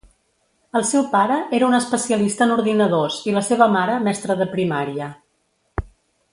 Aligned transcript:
El 0.79 0.85
seu 0.91 1.03
pare 1.11 1.37
era 1.57 1.67
un 1.67 1.77
especialista 1.81 2.43
en 2.47 2.55
ordinadors 2.55 3.19
i 3.29 3.37
la 3.37 3.45
seva 3.53 3.71
mare 3.79 4.01
mestra 4.09 4.41
de 4.43 4.51
primària. 4.57 5.15